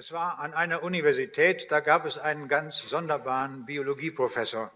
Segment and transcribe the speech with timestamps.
[0.00, 4.72] Es war an einer Universität, da gab es einen ganz sonderbaren Biologieprofessor.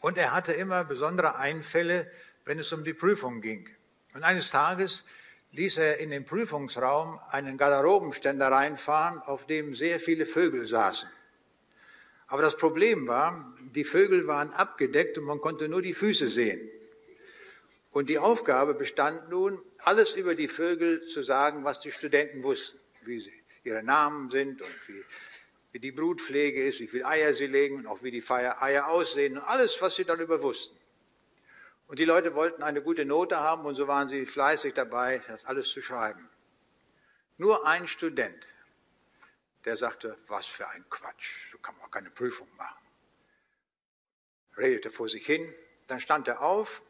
[0.00, 2.10] Und er hatte immer besondere Einfälle,
[2.46, 3.68] wenn es um die Prüfung ging.
[4.14, 5.04] Und eines Tages
[5.50, 11.10] ließ er in den Prüfungsraum einen Garderobenständer reinfahren, auf dem sehr viele Vögel saßen.
[12.28, 16.70] Aber das Problem war, die Vögel waren abgedeckt und man konnte nur die Füße sehen.
[17.90, 22.78] Und die Aufgabe bestand nun, alles über die Vögel zu sagen, was die Studenten wussten,
[23.02, 25.04] wie sie, ihre Namen sind und wie,
[25.72, 29.38] wie die Brutpflege ist, wie viele Eier sie legen und auch wie die Eier aussehen
[29.38, 30.78] und alles, was sie darüber wussten.
[31.86, 35.44] Und die Leute wollten eine gute Note haben und so waren sie fleißig dabei, das
[35.44, 36.30] alles zu schreiben.
[37.36, 38.48] Nur ein Student,
[39.64, 42.86] der sagte, was für ein Quatsch, so kann man auch keine Prüfung machen.
[44.56, 45.52] Redete vor sich hin,
[45.86, 46.82] dann stand er auf,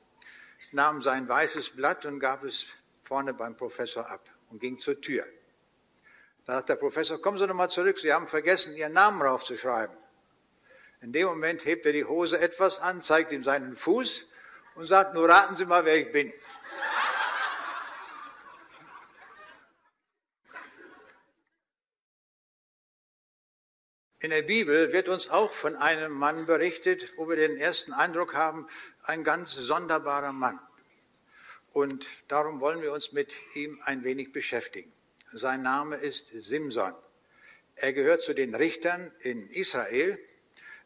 [0.73, 2.67] nahm sein weißes Blatt und gab es
[3.01, 5.27] vorne beim Professor ab und ging zur Tür.
[6.45, 9.97] Da sagt der Professor, kommen Sie doch mal zurück, Sie haben vergessen, Ihren Namen raufzuschreiben.
[11.01, 14.27] In dem Moment hebt er die Hose etwas an, zeigt ihm seinen Fuß
[14.75, 16.33] und sagt, nur raten Sie mal, wer ich bin.
[24.21, 28.35] In der Bibel wird uns auch von einem Mann berichtet, wo wir den ersten Eindruck
[28.35, 28.69] haben,
[29.03, 30.61] ein ganz sonderbarer Mann.
[31.73, 34.93] Und darum wollen wir uns mit ihm ein wenig beschäftigen.
[35.33, 36.95] Sein Name ist Simson.
[37.77, 40.19] Er gehört zu den Richtern in Israel.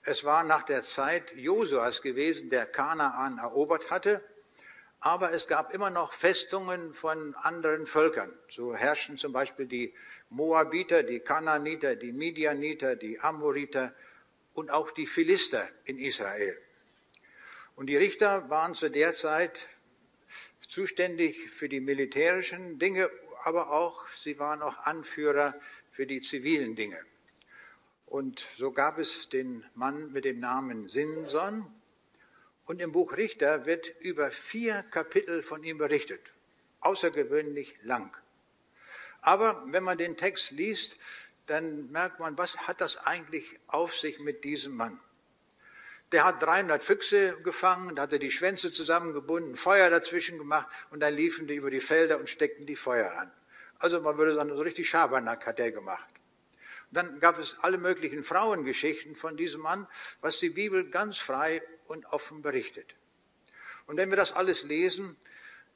[0.02, 4.22] Es war nach der Zeit Josuas gewesen, der Kanaan erobert hatte
[5.06, 8.36] aber es gab immer noch Festungen von anderen Völkern.
[8.48, 9.94] So herrschten zum Beispiel die
[10.30, 13.94] Moabiter, die Kanaaniter, die Midianiter, die Amoriter
[14.54, 16.58] und auch die Philister in Israel.
[17.76, 19.68] Und die Richter waren zu der Zeit
[20.66, 23.08] zuständig für die militärischen Dinge,
[23.42, 25.54] aber auch, sie waren auch Anführer
[25.90, 26.98] für die zivilen Dinge.
[28.06, 31.72] Und so gab es den Mann mit dem Namen Simson,
[32.66, 36.20] und im Buch Richter wird über vier Kapitel von ihm berichtet.
[36.80, 38.14] Außergewöhnlich lang.
[39.20, 40.96] Aber wenn man den Text liest,
[41.46, 45.00] dann merkt man, was hat das eigentlich auf sich mit diesem Mann?
[46.12, 51.46] Der hat 300 Füchse gefangen, hatte die Schwänze zusammengebunden, Feuer dazwischen gemacht und dann liefen
[51.46, 53.32] die über die Felder und steckten die Feuer an.
[53.78, 56.08] Also man würde sagen, so richtig Schabernack hat er gemacht.
[56.90, 59.88] Und dann gab es alle möglichen Frauengeschichten von diesem Mann,
[60.20, 62.94] was die Bibel ganz frei und offen berichtet.
[63.86, 65.16] Und wenn wir das alles lesen,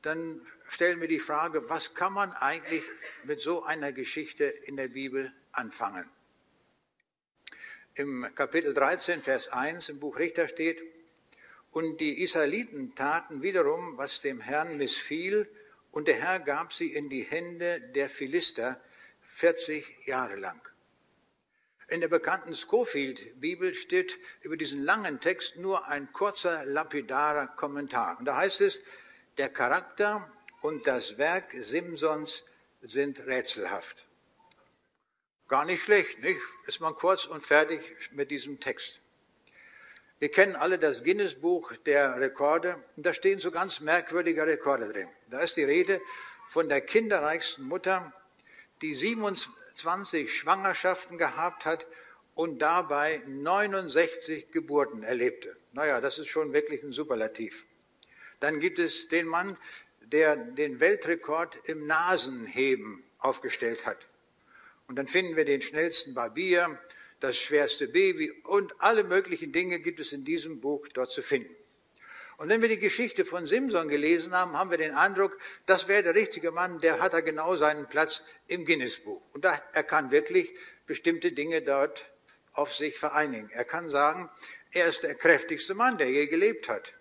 [0.03, 2.85] dann stellen wir die Frage, was kann man eigentlich
[3.25, 6.09] mit so einer Geschichte in der Bibel anfangen?
[8.01, 10.83] Im Kapitel 13, Vers 1 im Buch Richter steht,
[11.71, 15.47] und die Israeliten taten wiederum, was dem Herrn missfiel,
[15.91, 18.81] und der Herr gab sie in die Hände der Philister
[19.21, 20.63] 40 Jahre lang.
[21.89, 28.19] In der bekannten Schofield-Bibel steht über diesen langen Text nur ein kurzer lapidarer Kommentar.
[28.19, 28.83] Und da heißt es,
[29.37, 32.45] der Charakter und das Werk Simsons
[32.81, 34.07] sind rätselhaft.
[35.51, 36.41] Gar nicht schlecht, nicht?
[36.67, 37.81] Ist man kurz und fertig
[38.13, 39.01] mit diesem Text.
[40.19, 45.09] Wir kennen alle das Guinness-Buch der Rekorde und da stehen so ganz merkwürdige Rekorde drin.
[45.29, 46.01] Da ist die Rede
[46.47, 48.15] von der kinderreichsten Mutter,
[48.81, 51.87] die 27 20 Schwangerschaften gehabt hat
[52.35, 55.57] und dabei 69 Geburten erlebte.
[55.73, 57.67] Naja, das ist schon wirklich ein Superlativ.
[58.41, 59.57] Dann gibt es den Mann,
[60.01, 64.07] der den Weltrekord im Nasenheben aufgestellt hat.
[64.91, 66.77] Und dann finden wir den schnellsten Barbier,
[67.21, 71.55] das schwerste Baby und alle möglichen Dinge gibt es in diesem Buch dort zu finden.
[72.39, 76.03] Und wenn wir die Geschichte von Simson gelesen haben, haben wir den Eindruck, das wäre
[76.03, 79.23] der richtige Mann, der hat da genau seinen Platz im Guinness-Buch.
[79.33, 80.53] Und da, er kann wirklich
[80.87, 82.11] bestimmte Dinge dort
[82.55, 83.49] auf sich vereinigen.
[83.53, 84.29] Er kann sagen,
[84.73, 86.95] er ist der kräftigste Mann, der je gelebt hat.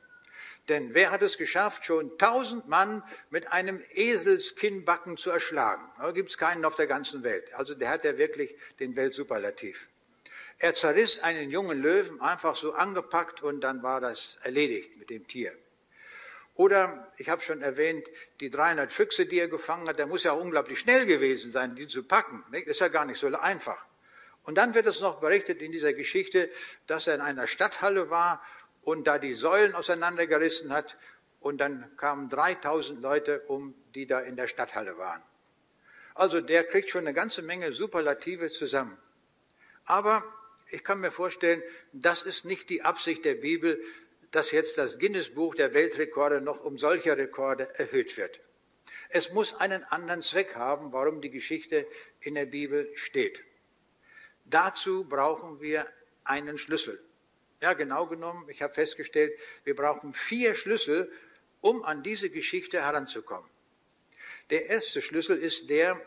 [0.70, 5.84] Denn wer hat es geschafft, schon tausend Mann mit einem Eselskinnbacken zu erschlagen?
[5.98, 7.54] Da gibt es keinen auf der ganzen Welt.
[7.56, 9.90] Also der hat ja wirklich den Weltsuperlativ.
[10.60, 15.28] Er zerriss einen jungen Löwen einfach so angepackt und dann war das erledigt mit dem
[15.28, 15.54] Tier.
[16.54, 18.06] Oder, ich habe schon erwähnt,
[18.42, 21.76] die 300 Füchse, die er gefangen hat, der muss ja auch unglaublich schnell gewesen sein,
[21.76, 22.44] die zu packen.
[22.52, 23.86] Das ist ja gar nicht so einfach.
[24.44, 26.50] Und dann wird es noch berichtet in dieser Geschichte,
[26.88, 28.44] dass er in einer Stadthalle war
[28.90, 30.98] und da die Säulen auseinandergerissen hat
[31.40, 35.24] und dann kamen 3000 Leute um, die da in der Stadthalle waren.
[36.16, 38.98] Also der kriegt schon eine ganze Menge Superlative zusammen.
[39.86, 40.24] Aber
[40.72, 41.62] ich kann mir vorstellen,
[41.94, 43.80] das ist nicht die Absicht der Bibel,
[44.32, 48.40] dass jetzt das Guinness-Buch der Weltrekorde noch um solche Rekorde erhöht wird.
[49.10, 51.86] Es muss einen anderen Zweck haben, warum die Geschichte
[52.22, 53.44] in der Bibel steht.
[54.46, 55.86] Dazu brauchen wir
[56.24, 57.00] einen Schlüssel.
[57.62, 61.12] Ja, genau genommen, ich habe festgestellt, wir brauchen vier Schlüssel,
[61.62, 63.50] um an diese Geschichte heranzukommen.
[64.50, 66.00] Der erste Schlüssel ist der,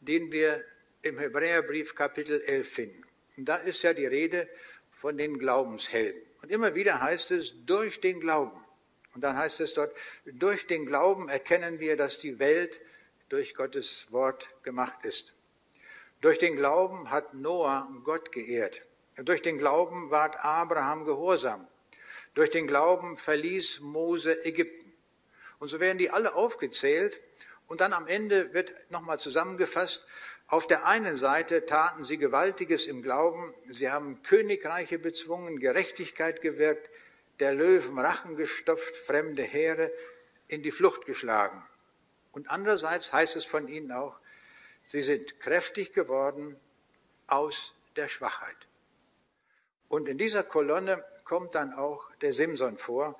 [0.00, 0.64] den wir
[1.02, 3.04] im Hebräerbrief Kapitel 11 finden.
[3.36, 4.48] Und da ist ja die Rede
[4.90, 6.20] von den Glaubenshelden.
[6.42, 8.64] Und immer wieder heißt es, durch den Glauben.
[9.14, 9.96] Und dann heißt es dort,
[10.26, 12.80] durch den Glauben erkennen wir, dass die Welt
[13.28, 15.34] durch Gottes Wort gemacht ist.
[16.20, 18.82] Durch den Glauben hat Noah Gott geehrt.
[19.16, 21.66] Durch den Glauben ward Abraham gehorsam.
[22.34, 24.92] Durch den Glauben verließ Mose Ägypten.
[25.58, 27.20] Und so werden die alle aufgezählt.
[27.66, 30.06] Und dann am Ende wird nochmal zusammengefasst,
[30.50, 36.90] auf der einen Seite taten sie Gewaltiges im Glauben, sie haben Königreiche bezwungen, Gerechtigkeit gewirkt,
[37.38, 39.92] der Löwen Rachen gestopft, fremde Heere
[40.48, 41.64] in die Flucht geschlagen.
[42.32, 44.18] Und andererseits heißt es von ihnen auch,
[44.84, 46.58] sie sind kräftig geworden
[47.28, 48.56] aus der Schwachheit.
[49.90, 53.18] Und in dieser Kolonne kommt dann auch der Simson vor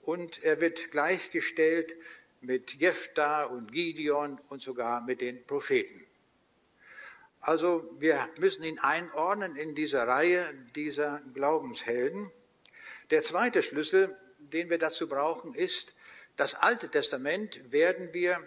[0.00, 1.94] und er wird gleichgestellt
[2.40, 6.06] mit Jephthah und Gideon und sogar mit den Propheten.
[7.40, 10.42] Also wir müssen ihn einordnen in dieser Reihe
[10.74, 12.32] dieser Glaubenshelden.
[13.10, 15.94] Der zweite Schlüssel, den wir dazu brauchen, ist,
[16.36, 18.38] das Alte Testament werden wir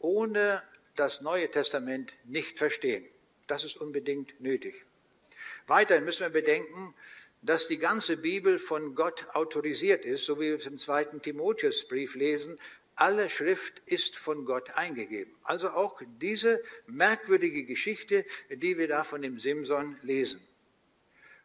[0.00, 0.64] ohne
[0.96, 3.08] das Neue Testament nicht verstehen.
[3.46, 4.84] Das ist unbedingt nötig.
[5.66, 6.94] Weiterhin müssen wir bedenken,
[7.42, 12.14] dass die ganze Bibel von Gott autorisiert ist, so wie wir es im zweiten Timotheusbrief
[12.14, 12.56] lesen,
[12.96, 15.36] alle Schrift ist von Gott eingegeben.
[15.42, 20.46] Also auch diese merkwürdige Geschichte, die wir da von dem Simson lesen.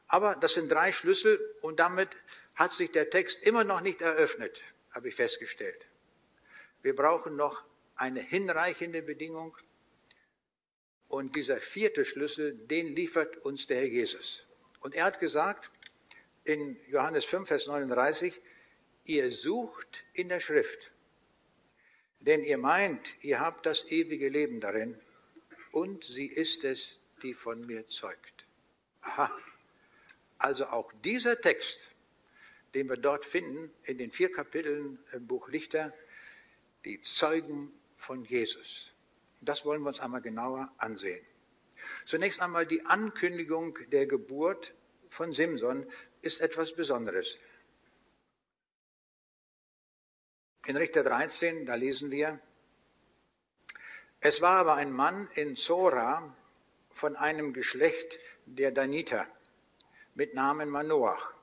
[0.07, 2.10] Aber das sind drei Schlüssel und damit
[2.56, 4.62] hat sich der Text immer noch nicht eröffnet,
[4.92, 5.88] habe ich festgestellt.
[6.81, 7.63] Wir brauchen noch
[7.95, 9.56] eine hinreichende Bedingung
[11.10, 14.48] und dieser vierte Schlüssel, den liefert uns der Herr Jesus.
[14.80, 15.72] Und er hat gesagt
[16.46, 18.42] in Johannes 5, Vers 39,
[19.06, 20.92] ihr sucht in der Schrift
[22.20, 25.00] denn ihr meint, ihr habt das ewige Leben darin
[25.72, 28.46] und sie ist es, die von mir zeugt.
[29.02, 29.32] Aha.
[30.38, 31.92] Also auch dieser Text,
[32.74, 35.94] den wir dort finden in den vier Kapiteln im Buch Lichter,
[36.86, 38.92] die Zeugen von Jesus.
[39.41, 41.25] Das wollen wir uns einmal genauer ansehen.
[42.06, 44.74] Zunächst einmal die Ankündigung der Geburt
[45.07, 45.86] von Simson
[46.21, 47.38] ist etwas Besonderes.
[50.65, 52.39] In Richter 13, da lesen wir,
[54.21, 56.36] es war aber ein Mann in Zora
[56.89, 59.25] von einem Geschlecht der Daniter
[60.13, 61.33] mit Namen Manoach.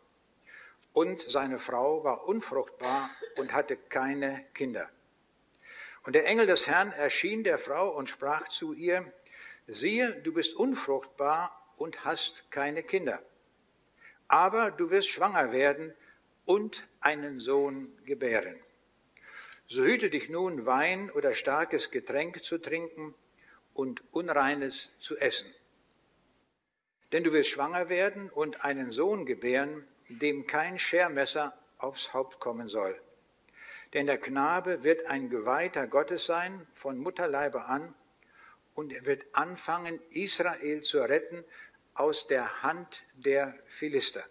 [0.93, 4.91] Und seine Frau war unfruchtbar und hatte keine Kinder.
[6.07, 9.13] Und der Engel des Herrn erschien der Frau und sprach zu ihr,
[9.67, 13.21] siehe, du bist unfruchtbar und hast keine Kinder.
[14.29, 15.93] Aber du wirst schwanger werden
[16.45, 18.63] und einen Sohn gebären.
[19.67, 23.17] So hüte dich nun, Wein oder starkes Getränk zu trinken
[23.73, 25.53] und Unreines zu essen.
[27.11, 32.69] Denn du wirst schwanger werden und einen Sohn gebären, dem kein Schermesser aufs Haupt kommen
[32.69, 32.97] soll.
[33.97, 37.95] Denn der Knabe wird ein Geweihter Gottes sein, von Mutterleibe an,
[38.75, 41.43] und er wird anfangen, Israel zu retten
[41.95, 44.23] aus der Hand der Philister.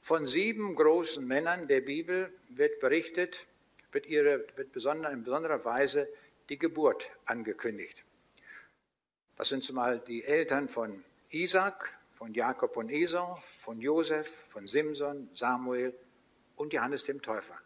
[0.00, 3.46] Von sieben großen Männern der Bibel wird berichtet,
[3.92, 6.08] wird, ihre, wird besonder, in besonderer Weise
[6.48, 8.04] die Geburt angekündigt.
[9.36, 15.30] Das sind zumal die Eltern von Isaac, von Jakob und Esau, von Josef, von Simson,
[15.34, 15.96] Samuel
[16.56, 17.60] und Johannes dem Täufer.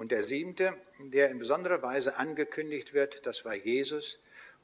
[0.00, 4.18] Und der siebte, der in besonderer Weise angekündigt wird, das war Jesus.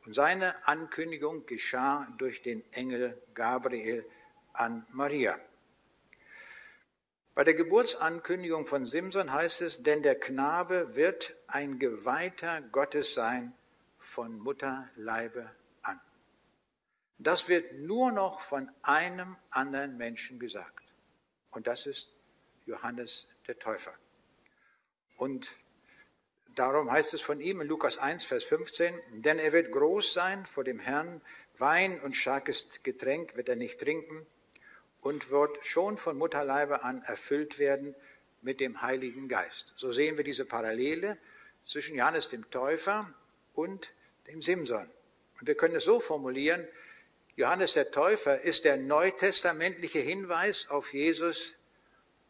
[0.06, 4.06] Und seine Ankündigung geschah durch den Engel Gabriel
[4.54, 5.38] an Maria.
[7.34, 13.52] Bei der Geburtsankündigung von Simson heißt es, denn der Knabe wird ein Geweihter Gottes sein
[13.98, 16.00] von Mutterleibe an.
[17.18, 20.94] Das wird nur noch von einem anderen Menschen gesagt.
[21.50, 22.10] Und das ist
[22.64, 23.92] Johannes der Täufer.
[25.16, 25.54] Und
[26.54, 30.46] darum heißt es von ihm in Lukas 1, Vers 15, denn er wird groß sein
[30.46, 31.20] vor dem Herrn,
[31.58, 34.26] Wein und starkes Getränk wird er nicht trinken
[35.00, 37.94] und wird schon von Mutterleibe an erfüllt werden
[38.42, 39.72] mit dem Heiligen Geist.
[39.76, 41.16] So sehen wir diese Parallele
[41.64, 43.12] zwischen Johannes dem Täufer
[43.54, 43.92] und
[44.26, 44.90] dem Simson.
[45.40, 46.66] Und wir können es so formulieren,
[47.36, 51.56] Johannes der Täufer ist der neutestamentliche Hinweis auf Jesus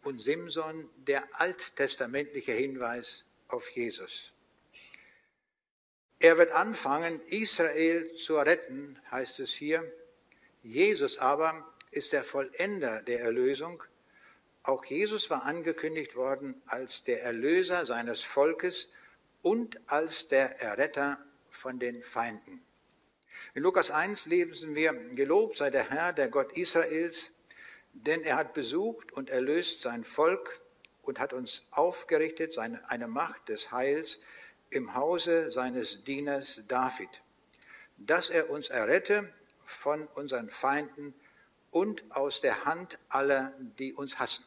[0.07, 4.33] und Simson der alttestamentliche Hinweis auf Jesus.
[6.19, 9.93] Er wird anfangen, Israel zu retten, heißt es hier,
[10.63, 13.83] Jesus aber ist der Vollender der Erlösung.
[14.63, 18.93] Auch Jesus war angekündigt worden als der Erlöser seines Volkes
[19.43, 22.65] und als der Erretter von den Feinden.
[23.55, 27.36] In Lukas 1 lesen wir, gelobt sei der Herr, der Gott Israels,
[28.05, 30.61] denn er hat besucht und erlöst sein Volk
[31.03, 34.21] und hat uns aufgerichtet, seine, eine Macht des Heils
[34.71, 37.23] im Hause seines Dieners David,
[37.97, 39.33] dass er uns errette
[39.65, 41.15] von unseren Feinden
[41.71, 44.45] und aus der Hand aller, die uns hassen.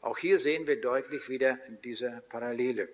[0.00, 2.90] Auch hier sehen wir deutlich wieder diese Parallele.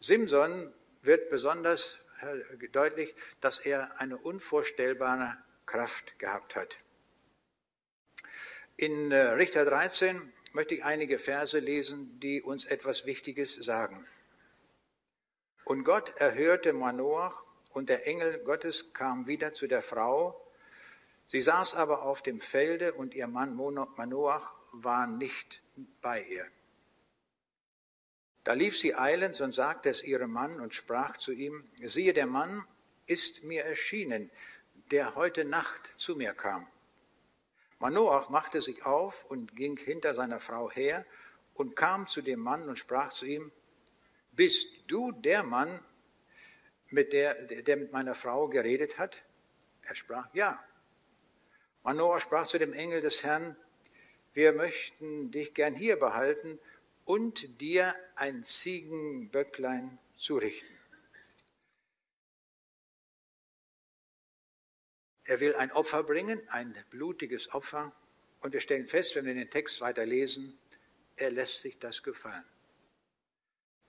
[0.00, 6.78] Simson wird besonders äh, deutlich, dass er eine unvorstellbare Kraft gehabt hat.
[8.80, 14.06] In äh, Richter 13 möchte ich einige Verse lesen, die uns etwas Wichtiges sagen.
[15.64, 17.42] Und Gott erhörte Manoach,
[17.72, 20.40] und der Engel Gottes kam wieder zu der Frau.
[21.26, 25.60] Sie saß aber auf dem Felde, und ihr Mann Manoach war nicht
[26.00, 26.46] bei ihr.
[28.44, 32.26] Da lief sie eilends und sagte es ihrem Mann und sprach zu ihm, siehe, der
[32.26, 32.64] Mann
[33.06, 34.30] ist mir erschienen,
[34.92, 36.68] der heute Nacht zu mir kam.
[37.78, 41.04] Manoach machte sich auf und ging hinter seiner Frau her
[41.54, 43.52] und kam zu dem Mann und sprach zu ihm,
[44.32, 45.82] bist du der Mann,
[46.90, 49.22] mit der, der mit meiner Frau geredet hat?
[49.82, 50.62] Er sprach, ja.
[51.82, 53.56] Manoah sprach zu dem Engel des Herrn,
[54.32, 56.58] wir möchten dich gern hier behalten
[57.04, 60.77] und dir ein Ziegenböcklein zurichten.
[65.28, 67.94] Er will ein Opfer bringen, ein blutiges Opfer.
[68.40, 70.58] Und wir stellen fest, wenn wir den Text weiter lesen,
[71.16, 72.44] er lässt sich das gefallen.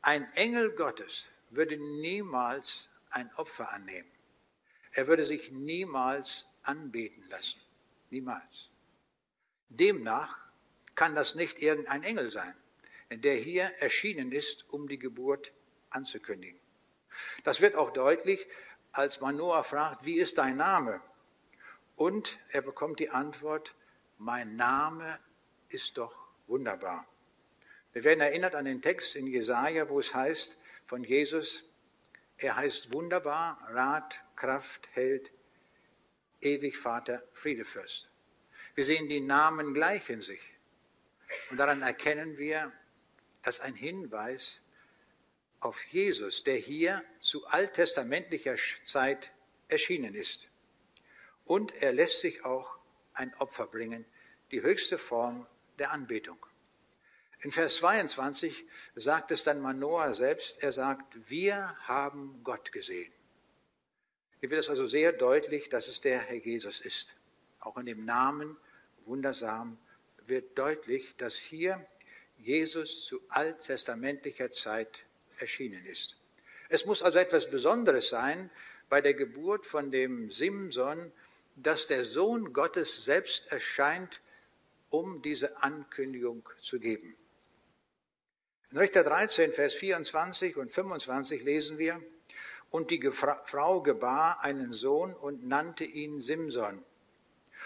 [0.02, 4.12] Ein Engel Gottes würde niemals ein Opfer annehmen.
[4.92, 7.62] Er würde sich niemals anbeten lassen.
[8.10, 8.70] Niemals.
[9.70, 10.40] Demnach
[10.96, 12.54] kann das nicht irgendein Engel sein,
[13.12, 15.54] der hier erschienen ist, um die Geburt
[15.90, 16.60] anzukündigen.
[17.46, 18.46] Das wird auch deutlich,
[18.92, 21.02] als man Noah fragt, wie ist dein Name?
[22.00, 23.76] Und er bekommt die Antwort,
[24.20, 25.20] mein Name
[25.68, 27.06] ist doch wunderbar.
[27.92, 31.66] Wir werden erinnert an den Text in Jesaja, wo es heißt von Jesus,
[32.38, 35.34] er heißt wunderbar, Rat, Kraft, Held,
[36.40, 38.10] ewig Vater, Friedefürst.
[38.76, 40.54] Wir sehen, die Namen gleichen sich.
[41.50, 42.72] Und daran erkennen wir,
[43.42, 44.62] dass ein Hinweis
[45.60, 49.34] auf Jesus, der hier zu alttestamentlicher Zeit
[49.68, 50.50] erschienen ist.
[51.50, 52.78] Und er lässt sich auch
[53.14, 54.06] ein Opfer bringen,
[54.52, 55.48] die höchste Form
[55.80, 56.38] der Anbetung.
[57.40, 63.12] In Vers 22 sagt es dann Manoah selbst, er sagt, wir haben Gott gesehen.
[64.42, 67.16] Hier wird es also sehr deutlich, dass es der Herr Jesus ist.
[67.62, 68.56] Auch in dem Namen
[69.06, 69.80] wundersam
[70.28, 71.84] wird deutlich, dass hier
[72.38, 75.04] Jesus zu alttestamentlicher Zeit
[75.40, 76.16] erschienen ist.
[76.70, 78.52] Es muss also etwas Besonderes sein
[78.88, 81.12] bei der Geburt von dem Simson,
[81.64, 84.22] dass der Sohn Gottes selbst erscheint,
[84.90, 87.16] um diese Ankündigung zu geben.
[88.72, 92.02] In Richter 13, Vers 24 und 25 lesen wir,
[92.70, 96.84] und die Frau gebar einen Sohn und nannte ihn Simson.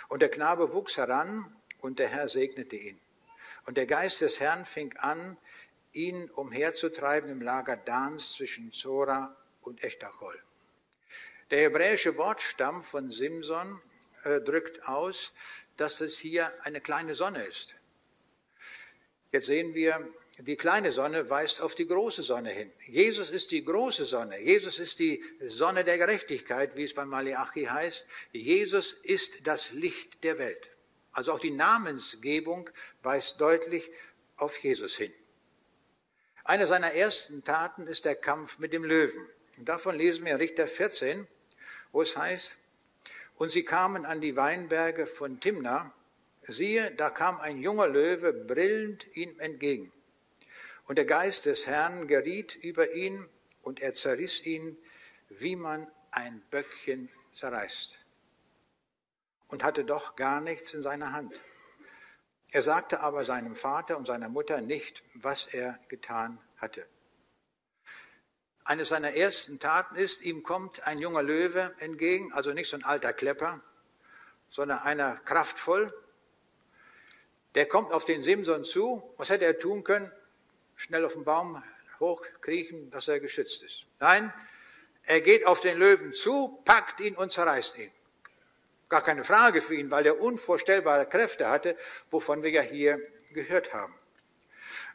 [0.08, 3.00] Und der Knabe wuchs heran und der Herr segnete ihn.
[3.66, 5.38] Und der Geist des Herrn fing an,
[5.92, 10.42] ihn umherzutreiben im Lager Dans zwischen Zora und Echtachol.
[11.54, 13.80] Der hebräische Wortstamm von Simson
[14.24, 15.34] äh, drückt aus,
[15.78, 17.76] dass es hier eine kleine Sonne ist.
[19.32, 20.04] Jetzt sehen wir,
[20.40, 22.72] die kleine Sonne weist auf die große Sonne hin.
[22.88, 24.42] Jesus ist die große Sonne.
[24.42, 28.08] Jesus ist die Sonne der Gerechtigkeit, wie es bei Malachi heißt.
[28.32, 30.72] Jesus ist das Licht der Welt.
[31.12, 32.68] Also auch die Namensgebung
[33.04, 33.92] weist deutlich
[34.38, 35.14] auf Jesus hin.
[36.46, 39.30] Eine seiner ersten Taten ist der Kampf mit dem Löwen.
[39.58, 41.28] Davon lesen wir in Richter 14,
[41.94, 42.58] wo es heißt,
[43.36, 45.94] und sie kamen an die Weinberge von Timna.
[46.42, 49.92] Siehe, da kam ein junger Löwe brillend ihm entgegen.
[50.86, 53.28] Und der Geist des Herrn geriet über ihn
[53.62, 54.78] und er zerriss ihn,
[55.30, 58.00] wie man ein Böckchen zerreißt.
[59.48, 61.42] Und hatte doch gar nichts in seiner Hand.
[62.52, 66.86] Er sagte aber seinem Vater und seiner Mutter nicht, was er getan hatte.
[68.66, 72.86] Eine seiner ersten Taten ist, ihm kommt ein junger Löwe entgegen, also nicht so ein
[72.86, 73.62] alter Klepper,
[74.50, 75.88] sondern einer kraftvoll.
[77.56, 79.14] Der kommt auf den Simson zu.
[79.18, 80.12] Was hätte er tun können?
[80.76, 81.64] schnell auf den Baum
[82.00, 83.86] hochkriechen, dass er geschützt ist.
[84.00, 84.34] Nein,
[85.06, 87.92] er geht auf den Löwen zu, packt ihn und zerreißt ihn.
[88.90, 91.78] Gar keine Frage für ihn, weil er unvorstellbare Kräfte hatte,
[92.10, 93.00] wovon wir ja hier
[93.32, 93.96] gehört haben.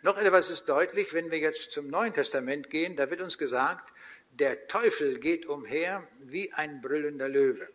[0.02, 3.92] Noch etwas ist deutlich, wenn wir jetzt zum Neuen Testament gehen, da wird uns gesagt,
[4.30, 7.68] der Teufel geht umher wie ein brüllender Löwe.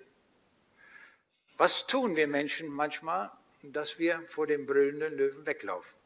[1.58, 3.32] Was tun wir Menschen manchmal,
[3.63, 5.98] dass wir vor dem brüllenden Löwen weglaufen?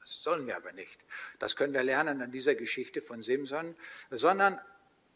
[0.00, 0.98] Das sollen wir aber nicht.
[1.38, 3.74] Das können wir lernen an dieser Geschichte von Simson,
[4.10, 4.60] sondern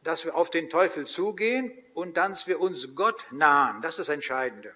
[0.02, 3.82] dass wir auf den Teufel zugehen und dass wir uns Gott nahen.
[3.82, 4.75] Das ist das Entscheidende.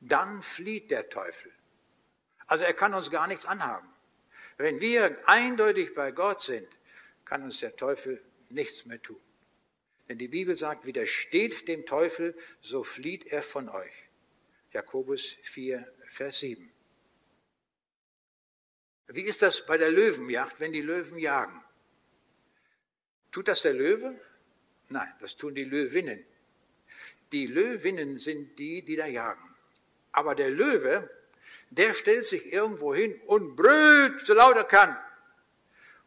[0.00, 1.50] Dann flieht der Teufel.
[2.46, 3.88] Also er kann uns gar nichts anhaben.
[4.60, 6.68] Wenn wir eindeutig bei Gott sind,
[7.24, 9.18] kann uns der Teufel nichts mehr tun.
[10.06, 14.10] Denn die Bibel sagt, widersteht dem Teufel, so flieht er von euch.
[14.72, 16.70] Jakobus 4, Vers 7.
[19.06, 21.64] Wie ist das bei der Löwenjagd, wenn die Löwen jagen?
[23.30, 24.20] Tut das der Löwe?
[24.90, 26.22] Nein, das tun die Löwinnen.
[27.32, 29.56] Die Löwinnen sind die, die da jagen.
[30.12, 31.08] Aber der Löwe,
[31.70, 34.96] der stellt sich irgendwo hin und brüllt, so laut er kann.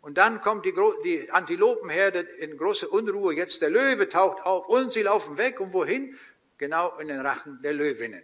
[0.02, 0.74] Und dann kommt die,
[1.06, 3.34] die Antilopenherde in große Unruhe.
[3.34, 5.62] Jetzt der Löwe taucht auf und sie laufen weg.
[5.62, 6.20] Und wohin?
[6.58, 8.22] Genau in den Rachen der Löwinnen.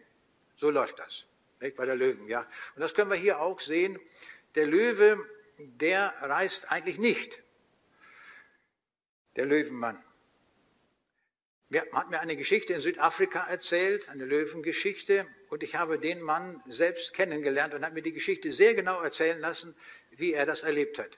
[0.58, 1.24] So läuft das.
[1.62, 2.41] Nicht bei der Löwen, ja.
[2.75, 3.98] Und das können wir hier auch sehen.
[4.55, 5.25] Der Löwe,
[5.58, 7.41] der reist eigentlich nicht.
[9.38, 10.03] Der Löwenmann.
[11.69, 16.62] Mir hat mir eine Geschichte in Südafrika erzählt, eine Löwengeschichte, und ich habe den Mann
[16.68, 19.75] selbst kennengelernt und habe mir die Geschichte sehr genau erzählen lassen,
[20.12, 21.18] wie er das erlebt hat.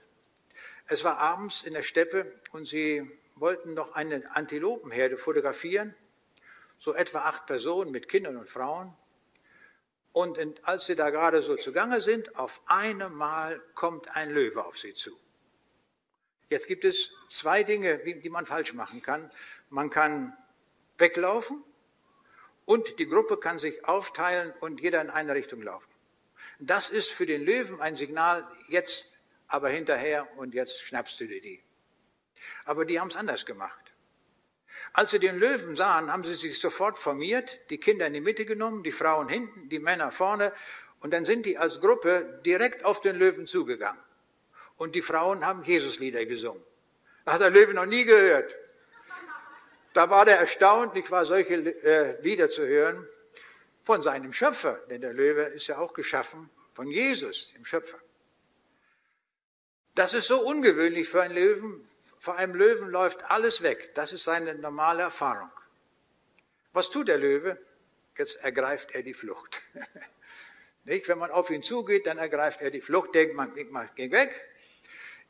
[0.88, 5.96] Es war abends in der Steppe und sie wollten noch eine Antilopenherde fotografieren,
[6.78, 8.96] so etwa acht Personen mit Kindern und Frauen.
[10.14, 14.94] Und als sie da gerade so zugange sind, auf einmal kommt ein Löwe auf sie
[14.94, 15.18] zu.
[16.50, 19.32] Jetzt gibt es zwei Dinge, die man falsch machen kann.
[19.70, 20.36] Man kann
[20.98, 21.64] weglaufen
[22.72, 25.92] und die Gruppe kann sich aufteilen und jeder in eine Richtung laufen.
[26.58, 31.42] Das ist für den Löwen ein Signal, jetzt aber hinterher und jetzt schnappst du dir
[31.42, 31.62] die.
[32.64, 33.94] Aber die haben es anders gemacht.
[34.94, 38.46] Als sie den Löwen sahen, haben sie sich sofort formiert, die Kinder in die Mitte
[38.46, 40.54] genommen, die Frauen hinten, die Männer vorne
[41.02, 44.02] und dann sind die als Gruppe direkt auf den Löwen zugegangen.
[44.78, 46.64] Und die Frauen haben Jesuslieder gesungen.
[47.26, 48.56] Das hat der Löwe noch nie gehört.
[49.94, 53.08] Da war der erstaunt, nicht wahr, solche äh, Lieder zu hören
[53.84, 58.00] von seinem Schöpfer, denn der Löwe ist ja auch geschaffen von Jesus, dem Schöpfer.
[59.96, 61.84] Das ist so ungewöhnlich für einen Löwen.
[62.20, 63.94] Vor einem Löwen läuft alles weg.
[63.96, 65.52] Das ist seine normale Erfahrung.
[66.72, 67.58] Was tut der Löwe?
[68.18, 69.62] Jetzt ergreift er die Flucht.
[70.86, 71.08] Nicht?
[71.08, 73.54] Wenn man auf ihn zugeht, dann ergreift er die Flucht, denkt man,
[73.96, 74.51] geht weg,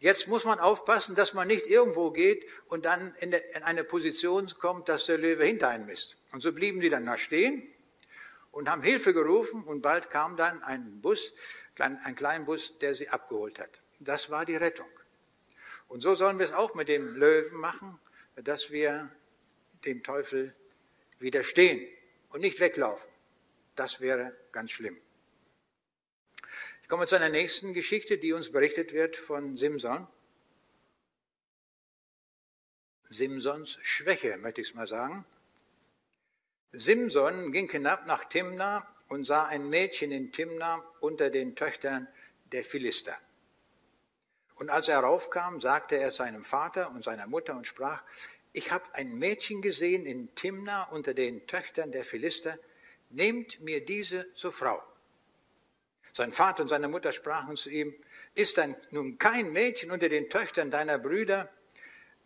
[0.02, 4.90] Jetzt muss man aufpassen, dass man nicht irgendwo geht und dann in, eine Position kommt,
[4.90, 6.18] dass der Löwe hinter einem ist.
[6.34, 7.72] Und so blieben die dann da stehen
[8.50, 11.34] und haben Hilfe gerufen und bald kam dann ein Bus,
[11.78, 13.80] ein kleiner Bus, der sie abgeholt hat.
[14.00, 14.90] Das war die Rettung.
[15.88, 18.00] Und so sollen wir es auch mit dem Löwen machen,
[18.38, 19.12] dass wir
[19.86, 20.56] dem Teufel
[21.20, 21.88] widerstehen
[22.30, 23.12] und nicht weglaufen.
[23.76, 25.00] Das wäre ganz schlimm
[26.92, 30.06] kommen wir zu einer nächsten Geschichte, die uns berichtet wird von Simson.
[33.10, 35.24] Simsons Schwäche, möchte ich es mal sagen.
[36.74, 42.10] Simson ging hinab nach Timna und sah ein Mädchen in Timna unter den Töchtern
[42.52, 43.18] der Philister.
[44.56, 48.04] Und als er heraufkam, sagte er seinem Vater und seiner Mutter und sprach,
[48.52, 52.60] ich habe ein Mädchen gesehen in Timna unter den Töchtern der Philister,
[53.12, 54.91] nehmt mir diese zur Frau.
[56.14, 57.96] Sein Vater und seine Mutter sprachen zu ihm,
[58.36, 61.50] ist dann nun kein Mädchen unter den Töchtern deiner Brüder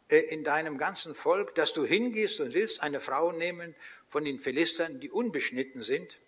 [0.10, 3.76] äh, in deinem ganzen Volk, dass du hingehst und willst eine Frau nehmen
[4.08, 6.20] von den Philistern, die unbeschnitten sind?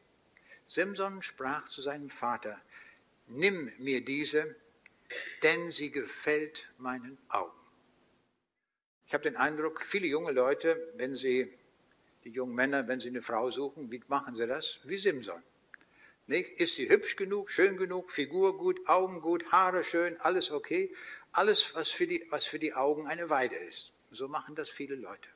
[0.65, 2.62] Simson sprach zu seinem Vater,
[3.28, 4.56] nimm mir diese,
[5.43, 7.58] denn sie gefällt meinen Augen.
[9.08, 11.54] Ich habe den Eindruck, viele junge Leute, wenn sie,
[12.26, 14.80] die jungen Männer, wenn sie eine Frau suchen, wie machen sie das?
[14.84, 15.41] Wie Simson.
[16.28, 16.60] Nicht?
[16.60, 20.94] Ist sie hübsch genug, schön genug, Figur gut, Augen gut, Haare schön, alles okay?
[21.32, 23.94] Alles, was für, die, was für die Augen eine Weide ist.
[24.12, 25.30] So machen das viele Leute.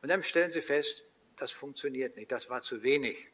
[0.00, 1.04] Und dann stellen sie fest,
[1.36, 3.28] das funktioniert nicht, das war zu wenig.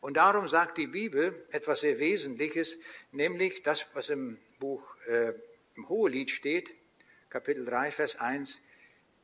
[0.00, 2.78] Und darum sagt die Bibel etwas sehr Wesentliches,
[3.10, 5.32] nämlich das, was im Buch, äh,
[5.76, 6.74] im Hohelied steht,
[7.28, 8.60] Kapitel 3, Vers 1,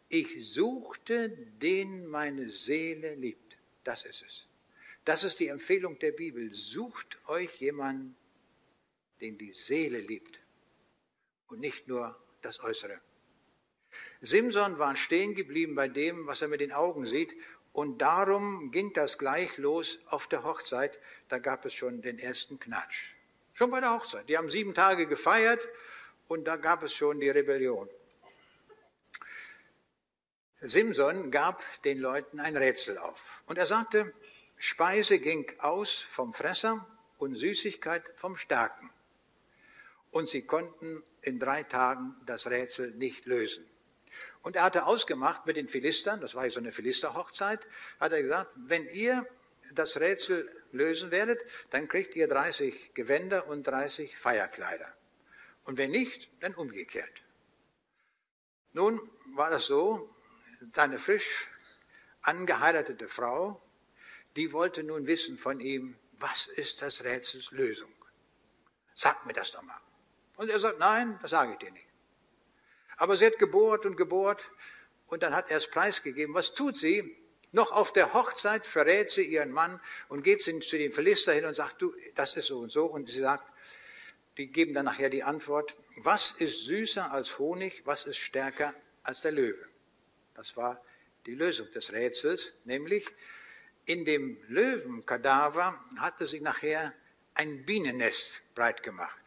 [0.08, 3.58] ich suchte, den meine Seele liebt.
[3.84, 4.49] Das ist es.
[5.10, 6.54] Das ist die Empfehlung der Bibel.
[6.54, 8.14] Sucht euch jemanden,
[9.20, 10.40] den die Seele liebt
[11.48, 13.00] und nicht nur das Äußere.
[14.20, 17.34] Simson war stehen geblieben bei dem, was er mit den Augen sieht
[17.72, 21.00] Und darum ging das gleich los auf der Hochzeit.
[21.28, 23.14] Da gab es schon den ersten Knatsch.
[23.52, 24.28] Schon bei der Hochzeit.
[24.28, 25.68] Die haben sieben Tage gefeiert
[26.28, 27.90] und da gab es schon die Rebellion.
[30.60, 33.42] Simson gab den Leuten ein Rätsel auf.
[33.46, 34.14] Und er sagte,
[34.62, 38.92] Speise ging aus vom Fresser und Süßigkeit vom Starken.
[40.10, 43.66] Und sie konnten in drei Tagen das Rätsel nicht lösen.
[44.42, 47.66] Und er hatte ausgemacht mit den Philistern, das war ja so eine Philisterhochzeit,
[47.98, 49.26] hat er gesagt, wenn ihr
[49.72, 54.92] das Rätsel lösen werdet, dann kriegt ihr 30 Gewänder und 30 Feierkleider.
[55.64, 57.22] Und wenn nicht, dann umgekehrt.
[58.74, 59.00] Nun
[59.36, 60.14] war das so,
[60.74, 61.48] seine frisch
[62.20, 63.62] angeheiratete Frau,
[64.40, 67.92] die wollte nun wissen von ihm, was ist das Rätsels Lösung?
[68.94, 69.78] Sag mir das doch mal.
[70.38, 71.84] Und er sagt, nein, das sage ich dir nicht.
[72.96, 74.50] Aber sie hat gebohrt und gebohrt
[75.08, 76.34] und dann hat er es preisgegeben.
[76.34, 77.18] Was tut sie?
[77.52, 81.54] Noch auf der Hochzeit verrät sie ihren Mann und geht zu den Philister hin und
[81.54, 82.86] sagt, du, das ist so und so.
[82.86, 83.44] Und sie sagt,
[84.38, 89.20] die geben dann nachher die Antwort, was ist süßer als Honig, was ist stärker als
[89.20, 89.66] der Löwe?
[90.32, 90.82] Das war
[91.26, 93.06] die Lösung des Rätsels, nämlich
[93.90, 96.94] in dem Löwenkadaver hatte sich nachher
[97.34, 99.18] ein Bienennest breit gemacht.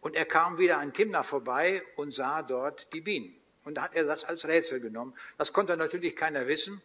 [0.00, 3.40] Und er kam wieder an Timna vorbei und sah dort die Bienen.
[3.64, 5.14] Und da hat er das als Rätsel genommen.
[5.38, 6.82] Das konnte natürlich keiner wissen.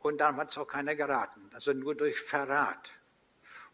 [0.00, 1.48] Und dann hat es auch keiner geraten.
[1.52, 2.94] Also nur durch Verrat.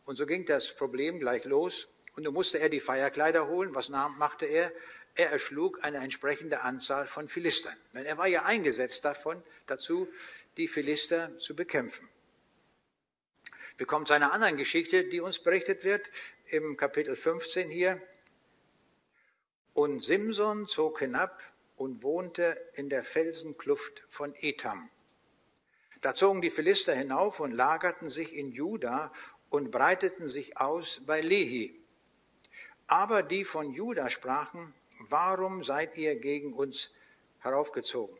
[0.04, 1.88] Und so ging das Problem gleich los.
[2.16, 3.74] Und dann musste er die Feierkleider holen.
[3.74, 4.70] Was machte er?
[5.14, 7.76] Er erschlug eine entsprechende Anzahl von Philistern.
[7.94, 10.08] Denn er war ja eingesetzt davon, dazu,
[10.58, 12.06] die Philister zu bekämpfen.
[13.80, 16.10] Wir kommen zu einer anderen Geschichte, die uns berichtet wird
[16.48, 17.98] im Kapitel 15 hier.
[19.72, 21.42] Und Simson zog hinab
[21.76, 24.90] und wohnte in der Felsenkluft von Etam.
[26.02, 29.14] Da zogen die Philister hinauf und lagerten sich in Juda
[29.48, 31.82] und breiteten sich aus bei Lehi.
[32.86, 36.90] Aber die von Juda sprachen, warum seid ihr gegen uns
[37.38, 38.18] heraufgezogen?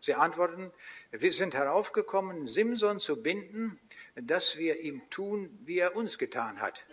[0.00, 0.72] Sie antworten,
[1.10, 3.78] wir sind heraufgekommen, Simson zu binden,
[4.14, 6.86] dass wir ihm tun, wie er uns getan hat.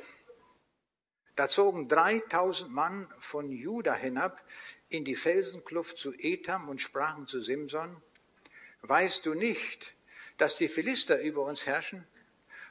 [1.38, 4.44] Da zogen 3000 Mann von Juda hinab
[4.90, 8.02] in die Felsenkluft zu Etam und sprachen zu Simson,
[8.82, 9.96] weißt du nicht,
[10.38, 12.06] dass die Philister über uns herrschen?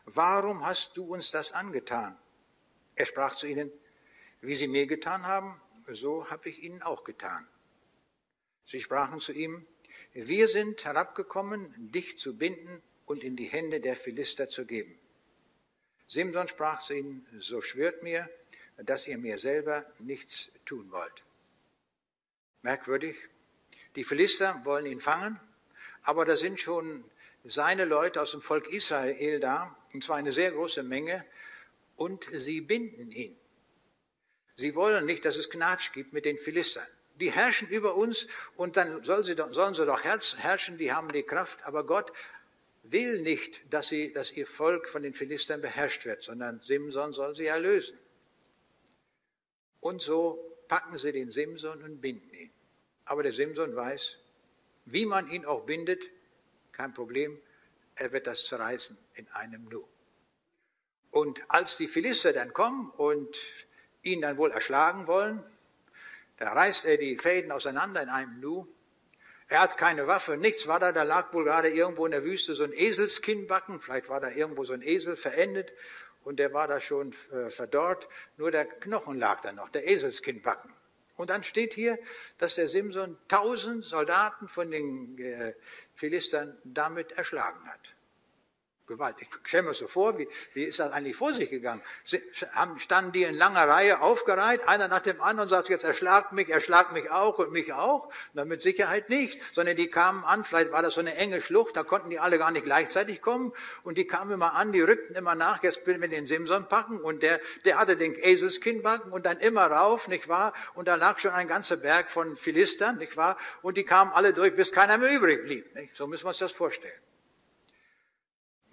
[0.04, 2.18] Warum hast du uns das angetan?
[2.94, 3.72] Er sprach zu ihnen,
[4.40, 7.48] wie sie mir getan haben, so habe ich ihnen auch getan.
[8.64, 9.66] Sie sprachen zu ihm,
[10.16, 14.98] wir sind herabgekommen, dich zu binden und in die Hände der Philister zu geben.
[16.06, 18.30] Simson sprach zu ihnen, so schwört mir,
[18.78, 21.24] dass ihr mir selber nichts tun wollt.
[22.62, 23.16] Merkwürdig.
[23.94, 25.38] Die Philister wollen ihn fangen,
[26.02, 27.04] aber da sind schon
[27.44, 31.26] seine Leute aus dem Volk Israel da, und zwar eine sehr große Menge,
[31.96, 33.38] und sie binden ihn.
[34.54, 36.86] Sie wollen nicht, dass es Knatsch gibt mit den Philistern.
[37.20, 38.26] Die herrschen über uns
[38.56, 42.12] und dann sollen sie doch, sollen sie doch herrschen, die haben die Kraft, aber Gott
[42.82, 47.34] will nicht, dass, sie, dass ihr Volk von den Philistern beherrscht wird, sondern Simson soll
[47.34, 47.98] sie erlösen.
[49.80, 52.52] Und so packen sie den Simson und binden ihn.
[53.04, 54.18] Aber der Simson weiß,
[54.86, 56.10] wie man ihn auch bindet,
[56.72, 57.40] kein Problem,
[57.94, 59.86] er wird das zerreißen in einem Nu.
[61.10, 63.38] Und als die Philister dann kommen und
[64.02, 65.42] ihn dann wohl erschlagen wollen,
[66.38, 68.66] da reißt er die Fäden auseinander in einem Nu.
[69.48, 72.54] Er hat keine Waffe, nichts war da, da lag wohl gerade irgendwo in der Wüste
[72.54, 75.72] so ein Eselskinnbacken, vielleicht war da irgendwo so ein Esel verendet
[76.24, 80.72] und der war da schon äh, verdorrt, nur der Knochen lag da noch, der Eselskinnbacken.
[81.14, 81.98] Und dann steht hier,
[82.38, 85.54] dass der Simson tausend Soldaten von den äh,
[85.94, 87.95] Philistern damit erschlagen hat.
[88.86, 89.16] Gewalt.
[89.20, 91.82] Ich stelle mir so vor, wie, wie ist das eigentlich vor sich gegangen?
[92.04, 92.22] Sie,
[92.76, 96.48] standen die in langer Reihe aufgereiht, einer nach dem anderen und sagt, jetzt erschlagt mich,
[96.48, 98.08] erschlagt mich auch und mich auch.
[98.34, 101.76] Na, mit Sicherheit nicht, sondern die kamen an, vielleicht war das so eine enge Schlucht,
[101.76, 105.16] da konnten die alle gar nicht gleichzeitig kommen und die kamen immer an, die rückten
[105.16, 109.26] immer nach, jetzt will wir den Simson packen und der, der hatte den Eselskinnbacken und
[109.26, 110.52] dann immer rauf, nicht wahr?
[110.74, 113.36] Und da lag schon ein ganzer Berg von Philistern, nicht wahr?
[113.62, 115.74] Und die kamen alle durch, bis keiner mehr übrig blieb.
[115.74, 115.96] Nicht?
[115.96, 117.05] So müssen wir uns das vorstellen.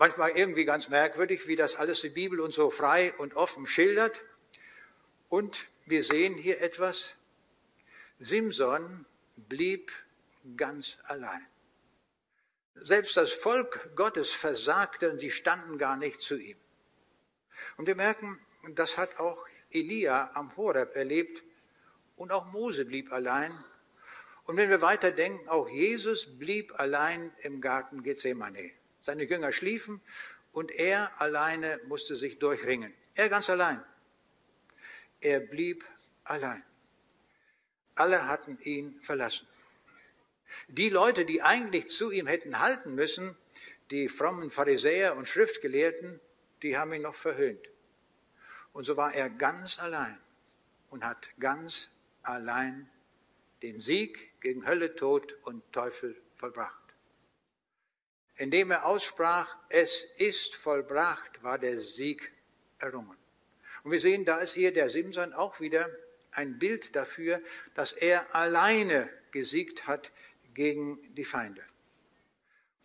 [0.04, 4.22] Manchmal irgendwie ganz merkwürdig, wie das alles die Bibel uns so frei und offen schildert.
[5.30, 7.16] Und wir sehen hier etwas.
[8.20, 9.06] Simson
[9.48, 9.94] blieb
[10.58, 11.48] ganz allein.
[12.76, 16.58] Selbst das Volk Gottes versagte und sie standen gar nicht zu ihm.
[17.78, 18.38] Und wir merken,
[18.72, 21.44] das hat auch Elia am Horeb erlebt
[22.18, 23.58] und auch Mose blieb allein.
[24.44, 28.83] Und wenn wir weiterdenken, auch Jesus blieb allein im Garten Gethsemane.
[29.04, 30.02] Seine Jünger schliefen
[30.54, 32.94] und er alleine musste sich durchringen.
[33.16, 33.84] Er ganz allein.
[35.20, 35.84] Er blieb
[36.24, 36.64] allein.
[37.96, 39.46] Alle hatten ihn verlassen.
[40.70, 43.36] Die Leute, die eigentlich zu ihm hätten halten müssen,
[43.92, 46.22] die frommen Pharisäer und Schriftgelehrten,
[46.62, 47.68] die haben ihn noch verhöhnt.
[48.72, 50.18] Und so war er ganz allein
[50.90, 52.90] und hat ganz allein
[53.64, 56.83] den Sieg gegen Hölle, Tod und Teufel vollbracht.
[58.38, 62.32] Indem er aussprach, es ist vollbracht, war der Sieg
[62.80, 63.18] errungen.
[63.84, 65.90] Und wir sehen, da ist hier der Simson auch wieder
[66.32, 67.42] ein Bild dafür,
[67.76, 70.12] dass er alleine gesiegt hat
[70.54, 71.64] gegen die Feinde.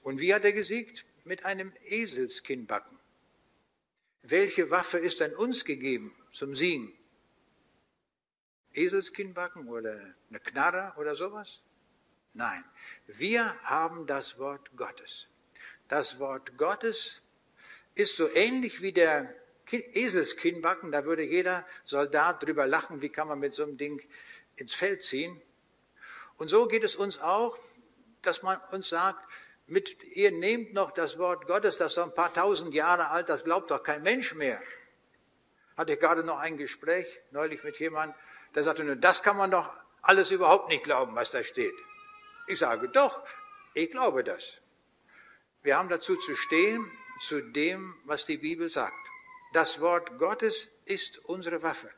[0.03, 1.07] Und wie hat er gesiegt?
[1.25, 2.99] Mit einem Eselskinnbacken.
[4.23, 6.93] Welche Waffe ist an uns gegeben zum Siegen?
[8.73, 11.63] Eselskinnbacken oder eine Knarre oder sowas?
[12.35, 12.65] Nein,
[13.07, 15.29] wir haben das Wort Gottes.
[15.89, 17.23] Das Wort Gottes
[17.95, 19.35] ist so ähnlich wie der
[19.71, 24.07] Eselskinnbacken, da würde jeder Soldat drüber lachen, wie kann man mit so einem Ding
[24.57, 25.41] ins Feld ziehen.
[26.37, 27.59] Und so geht es uns auch,
[28.23, 29.27] dass man uns sagt,
[29.67, 33.29] mit, ihr nehmt noch das Wort Gottes, das ist so ein paar tausend Jahre alt,
[33.29, 34.63] das glaubt doch kein Mensch mehr.
[35.77, 38.17] Hatte ich gerade noch ein Gespräch neulich mit jemandem,
[38.55, 39.71] der sagte, das kann man doch
[40.03, 41.75] alles überhaupt nicht glauben, was da steht.
[42.47, 43.27] Ich sage, doch,
[43.75, 44.59] ich glaube das.
[45.63, 46.89] Wir haben dazu zu stehen,
[47.21, 48.95] zu dem, was die Bibel sagt.
[49.53, 51.91] Das Wort Gottes ist unsere Waffe.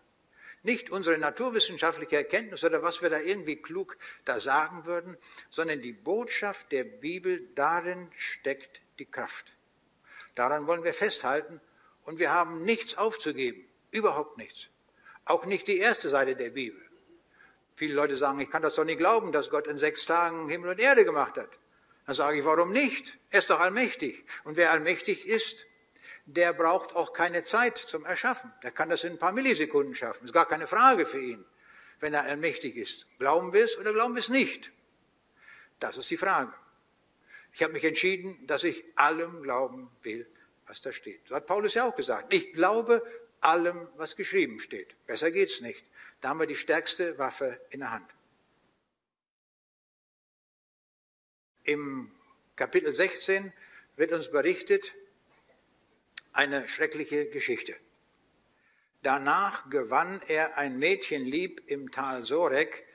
[0.63, 5.17] Nicht unsere naturwissenschaftliche Erkenntnis oder was wir da irgendwie klug da sagen würden,
[5.49, 9.57] sondern die Botschaft der Bibel, darin steckt die Kraft.
[10.35, 11.61] Daran wollen wir festhalten
[12.03, 14.69] und wir haben nichts aufzugeben, überhaupt nichts.
[15.25, 16.81] Auch nicht die erste Seite der Bibel.
[17.77, 20.71] Viele Leute sagen, ich kann das doch nicht glauben, dass Gott in sechs Tagen Himmel
[20.71, 21.59] und Erde gemacht hat.
[22.11, 23.19] Dann sage ich, warum nicht?
[23.31, 24.25] Er ist doch allmächtig.
[24.43, 25.67] Und wer allmächtig ist,
[26.27, 28.53] der braucht auch keine Zeit zum Erschaffen.
[28.65, 30.25] Der kann das in ein paar Millisekunden schaffen.
[30.25, 31.47] Ist gar keine Frage für ihn,
[32.01, 33.07] wenn er allmächtig ist.
[33.21, 34.73] Glauben wir es oder glauben wir es nicht?
[35.79, 36.53] Das ist die Frage.
[37.53, 40.29] Ich habe mich entschieden, dass ich allem glauben will,
[40.67, 41.29] was da steht.
[41.29, 42.35] So hat Paulus ja auch gesagt.
[42.35, 43.05] Ich glaube
[43.41, 44.97] allem, was geschrieben steht.
[45.07, 45.87] Besser geht's nicht.
[46.21, 48.11] Da haben wir die stärkste Waffe in der Hand.
[51.65, 52.11] Im
[52.57, 53.53] Kapitel 16
[53.97, 54.95] wird uns berichtet,
[56.33, 57.77] eine schreckliche Geschichte.
[59.03, 62.87] Danach gewann er ein Mädchen lieb im Tal Sorek,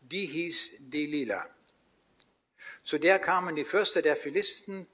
[0.00, 1.48] die hieß Delila.
[2.84, 4.86] Zu der kamen die Fürster der Philisten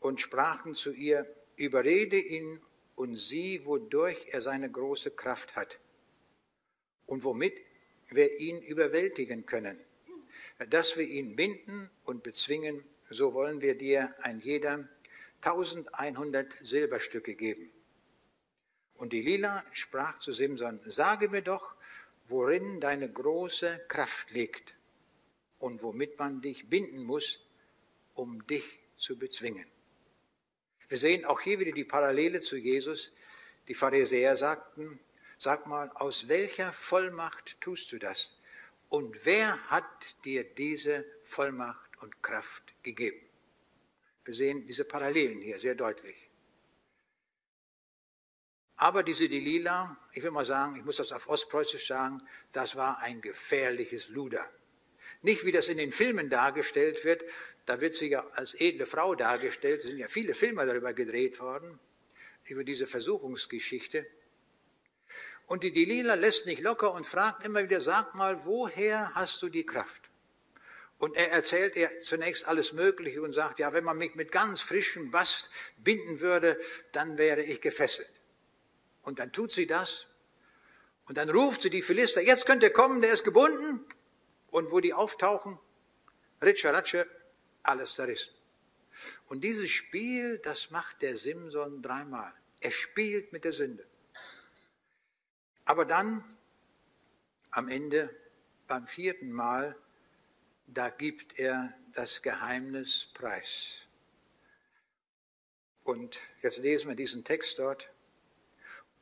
[0.00, 2.60] und sprachen zu ihr, überrede ihn
[2.96, 5.78] und sieh, wodurch er seine große Kraft hat
[7.06, 7.60] und womit
[8.08, 9.84] wir ihn überwältigen können.
[10.70, 14.88] Dass wir ihn binden und bezwingen, so wollen wir dir ein jeder
[15.42, 17.70] 1100 Silberstücke geben.
[18.94, 21.76] Und die Lila sprach zu Simson, sage mir doch,
[22.26, 24.74] worin deine große Kraft liegt
[25.58, 27.40] und womit man dich binden muss,
[28.14, 29.66] um dich zu bezwingen.
[30.88, 33.12] Wir sehen auch hier wieder die Parallele zu Jesus.
[33.68, 34.98] Die Pharisäer sagten,
[35.36, 38.37] sag mal, aus welcher Vollmacht tust du das?
[38.88, 43.20] Und wer hat dir diese Vollmacht und Kraft gegeben?
[44.24, 46.28] Wir sehen diese Parallelen hier sehr deutlich.
[48.76, 52.18] Aber diese Delila, ich will mal sagen, ich muss das auf Ostpreußisch sagen,
[52.52, 54.48] das war ein gefährliches Luder.
[55.22, 57.24] Nicht wie das in den Filmen dargestellt wird,
[57.66, 61.40] da wird sie ja als edle Frau dargestellt, es sind ja viele Filme darüber gedreht
[61.40, 61.76] worden,
[62.44, 64.06] über diese Versuchungsgeschichte.
[65.48, 69.48] Und die Delila lässt nicht locker und fragt immer wieder, sag mal, woher hast du
[69.48, 70.10] die Kraft?
[70.98, 74.60] Und er erzählt ihr zunächst alles Mögliche und sagt, ja, wenn man mich mit ganz
[74.60, 76.60] frischem Bast binden würde,
[76.92, 78.10] dann wäre ich gefesselt.
[79.02, 80.06] Und dann tut sie das.
[81.06, 83.86] Und dann ruft sie die Philister, jetzt könnt ihr kommen, der ist gebunden.
[84.50, 85.58] Und wo die auftauchen,
[86.42, 87.06] Ritsche, Ratsche,
[87.62, 88.34] alles zerrissen.
[89.28, 92.34] Und dieses Spiel, das macht der Simson dreimal.
[92.60, 93.86] Er spielt mit der Sünde.
[95.68, 96.24] Aber dann,
[97.50, 98.08] am Ende,
[98.68, 99.76] beim vierten Mal,
[100.66, 103.86] da gibt er das Geheimnis preis.
[105.82, 107.90] Und jetzt lesen wir diesen Text dort.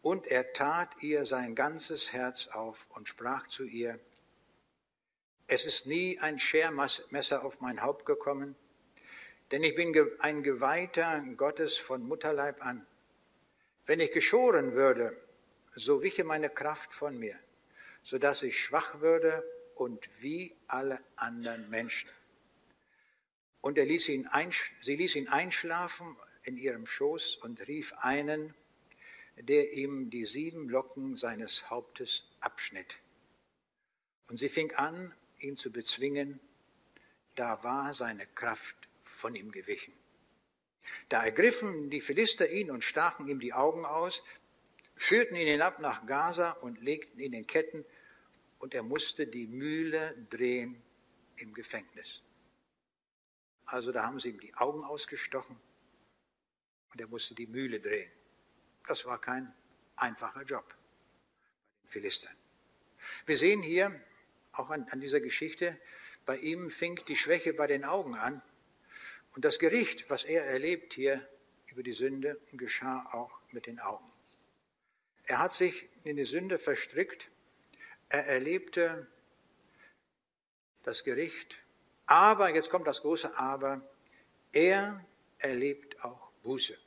[0.03, 4.01] Und er tat ihr sein ganzes Herz auf und sprach zu ihr,
[5.47, 8.57] es ist nie ein Schermesser auf mein Haupt gekommen,
[9.53, 12.85] denn ich bin ein Geweihter Gottes von Mutterleib an.
[13.85, 15.17] Wenn ich geschoren würde,
[15.77, 17.39] so wiche meine Kraft von mir,
[18.03, 22.11] so dass ich schwach würde und wie alle anderen Menschen.
[23.61, 24.29] Und er ließ ihn
[24.81, 28.55] sie ließ ihn einschlafen in ihrem Schoß und rief einen,
[29.37, 32.99] der ihm die sieben Locken seines Hauptes abschnitt.
[34.31, 36.41] Und sie fing an, ihn zu bezwingen,
[37.35, 39.93] da war seine Kraft von ihm gewichen.
[41.09, 44.23] Da ergriffen die Philister ihn und stachen ihm die Augen aus,
[44.97, 47.85] führten ihn hinab nach Gaza und legten ihn in Ketten,
[48.59, 50.83] und er musste die Mühle drehen
[51.37, 52.23] im Gefängnis.
[53.67, 55.61] Also da haben sie ihm die Augen ausgestochen
[56.93, 58.11] und er musste die Mühle drehen.
[58.87, 59.55] Das war kein
[59.97, 62.35] einfacher Job bei den Philistern.
[63.27, 64.01] Wir sehen hier
[64.53, 65.79] auch an, an dieser Geschichte,
[66.25, 68.41] bei ihm fing die Schwäche bei den Augen an
[69.35, 71.29] und das Gericht, was er erlebt hier
[71.71, 74.11] über die Sünde, geschah auch mit den Augen.
[75.27, 77.29] Er hat sich in die Sünde verstrickt,
[78.09, 79.07] er erlebte
[80.85, 81.61] das Gericht,
[82.07, 83.83] aber, jetzt kommt das große Aber,
[84.53, 85.05] er
[85.39, 86.79] erlebt auch Buße.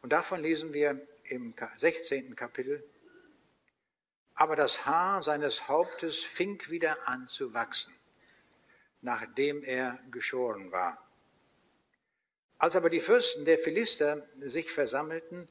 [0.00, 2.36] Und davon lesen wir im 16.
[2.36, 2.82] Kapitel.
[4.34, 7.92] Aber das Haar seines Hauptes fing wieder an zu wachsen,
[9.00, 11.04] nachdem er geschoren war.
[12.58, 15.48] Als aber die Fürsten der Philister sich versammelten,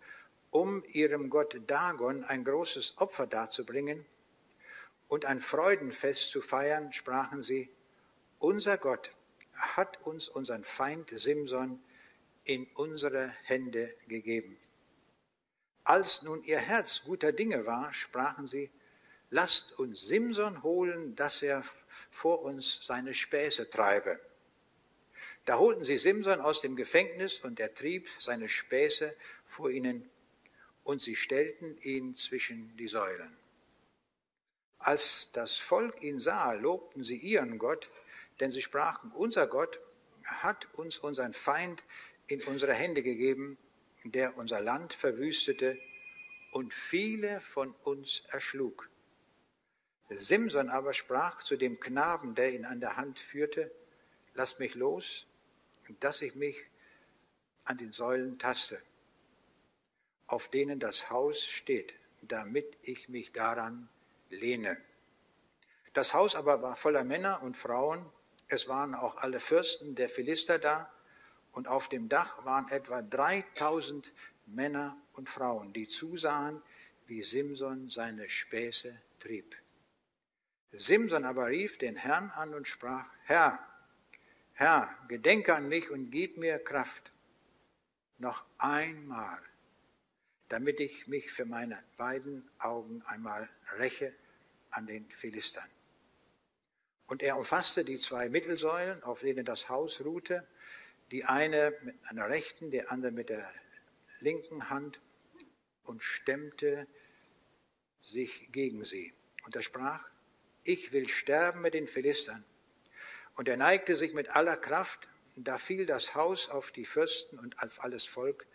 [0.51, 4.05] um ihrem Gott Dagon ein großes Opfer darzubringen
[5.07, 7.69] und ein Freudenfest zu feiern, sprachen sie,
[8.39, 9.11] unser Gott
[9.53, 11.81] hat uns unseren Feind Simson
[12.43, 14.57] in unsere Hände gegeben.
[15.83, 18.69] Als nun ihr Herz guter Dinge war, sprachen sie,
[19.29, 21.63] lasst uns Simson holen, dass er
[22.11, 24.19] vor uns seine Späße treibe.
[25.45, 30.09] Da holten sie Simson aus dem Gefängnis und er trieb seine Späße vor ihnen
[30.87, 33.37] und sie stellten ihn zwischen die Säulen.
[34.77, 37.89] Als das Volk ihn sah, lobten sie ihren Gott,
[38.39, 39.81] denn sie sprachen, unser Gott
[40.23, 41.83] hat uns unseren Feind
[42.27, 43.57] in unsere Hände gegeben,
[44.05, 45.77] der unser Land verwüstete
[46.53, 48.89] und viele von uns erschlug.
[50.07, 53.73] Simson aber sprach zu dem Knaben, der ihn an der Hand führte,
[54.35, 55.27] lass mich los,
[55.99, 56.63] dass ich mich
[57.65, 58.81] an den Säulen taste,
[60.27, 63.89] auf denen das Haus steht, damit ich mich daran
[64.29, 64.77] lehne.
[65.93, 68.05] Das Haus aber war voller Männer und Frauen,
[68.49, 70.91] es waren auch alle Fürsten der Philister da,
[71.51, 74.13] und auf dem Dach waren etwa 3000
[74.45, 76.61] Männer und Frauen, die zusahen,
[77.07, 79.55] wie Simson seine Späße trieb.
[80.71, 83.59] Simson aber rief den Herrn an und sprach, Herr,
[84.53, 87.11] Herr, gedenke an mich und gib mir Kraft,
[88.19, 89.41] noch einmal,
[90.49, 94.13] damit ich mich für meine beiden Augen einmal räche
[94.71, 95.69] an den Philistern.
[97.07, 100.45] Und er umfasste die zwei Mittelsäulen, auf denen das Haus ruhte,
[101.11, 103.49] die eine mit einer rechten, die andere mit der
[104.19, 104.99] linken Hand
[105.83, 106.87] und stemmte
[108.01, 109.13] sich gegen sie.
[109.45, 110.09] Und er sprach,
[110.63, 112.43] ich will sterben mit den Philistern.
[113.35, 115.07] Und er neigte sich mit aller Kraft,
[115.37, 118.47] da fiel das Haus auf die Fürsten und auf alles Volk,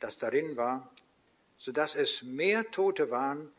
[0.00, 0.92] das darin war,
[1.60, 3.52] so dass es mehr Tote waren,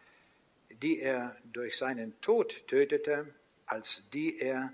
[0.81, 3.31] die er durch seinen Tod tötete,
[3.67, 4.73] als die er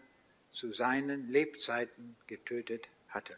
[0.49, 3.37] zu seinen Lebzeiten getötet hatte.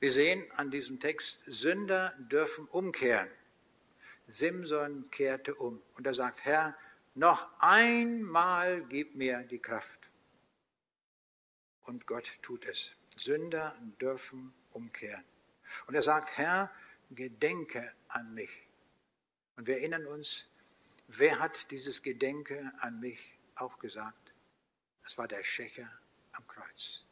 [0.00, 3.30] Wir sehen an diesem Text, Sünder dürfen umkehren.
[4.26, 6.76] Simson kehrte um und er sagt, Herr,
[7.14, 10.10] noch einmal gib mir die Kraft.
[11.84, 12.90] Und Gott tut es.
[13.16, 15.24] Sünder dürfen umkehren.
[15.86, 16.72] Und er sagt, Herr,
[17.10, 18.50] gedenke an mich.
[19.56, 20.46] Und wir erinnern uns,
[21.08, 24.32] wer hat dieses Gedenke an mich auch gesagt?
[25.04, 25.88] Es war der Schächer
[26.32, 27.04] am Kreuz.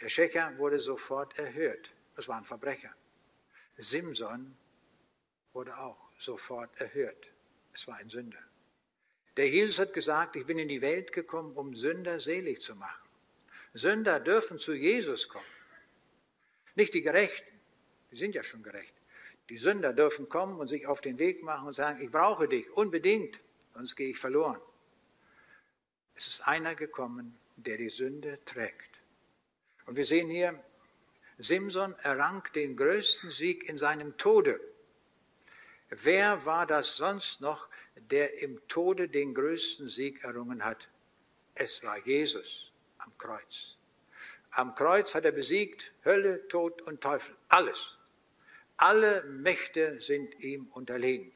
[0.00, 1.94] Der Schächer wurde sofort erhört.
[2.16, 2.94] Es war ein Verbrecher.
[3.76, 4.56] Simson
[5.52, 7.30] wurde auch sofort erhört.
[7.72, 8.42] Es war ein Sünder.
[9.36, 13.08] Der Jesus hat gesagt, ich bin in die Welt gekommen, um Sünder selig zu machen.
[13.72, 15.44] Sünder dürfen zu Jesus kommen.
[16.76, 17.53] Nicht die Gerechten,
[18.14, 18.94] die sind ja schon gerecht.
[19.48, 22.70] Die Sünder dürfen kommen und sich auf den Weg machen und sagen, ich brauche dich
[22.70, 23.40] unbedingt,
[23.74, 24.60] sonst gehe ich verloren.
[26.14, 29.02] Es ist einer gekommen, der die Sünde trägt.
[29.86, 30.62] Und wir sehen hier,
[31.38, 34.60] Simson errang den größten Sieg in seinem Tode.
[35.90, 40.88] Wer war das sonst noch, der im Tode den größten Sieg errungen hat?
[41.56, 43.76] Es war Jesus am Kreuz.
[44.52, 47.36] Am Kreuz hat er besiegt Hölle, Tod und Teufel.
[47.48, 47.98] Alles.
[48.76, 51.32] Alle Mächte sind ihm unterlegen.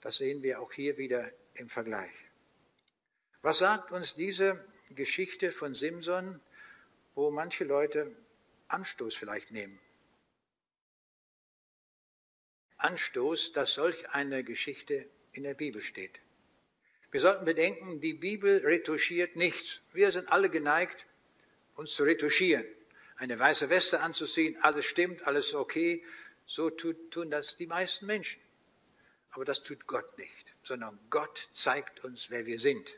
[0.00, 2.12] Das sehen wir auch hier wieder im Vergleich.
[3.42, 6.40] Was sagt uns diese Geschichte von Simson
[7.18, 8.14] wo manche Leute
[8.68, 9.80] Anstoß vielleicht nehmen.
[12.76, 16.20] Anstoß, dass solch eine Geschichte in der Bibel steht.
[17.10, 19.80] Wir sollten bedenken, die Bibel retuschiert nichts.
[19.92, 21.06] Wir sind alle geneigt,
[21.74, 22.64] uns zu retuschieren.
[23.18, 26.04] Eine weiße Weste anzuziehen, alles stimmt, alles okay.
[26.46, 28.40] So tun das die meisten Menschen.
[29.30, 32.96] Aber das tut Gott nicht, sondern Gott zeigt uns, wer wir sind.